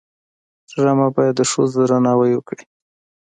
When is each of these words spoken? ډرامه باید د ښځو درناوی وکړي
ډرامه 0.73 1.07
باید 1.15 1.33
د 1.37 1.41
ښځو 1.51 1.79
درناوی 1.87 2.31
وکړي 2.35 2.63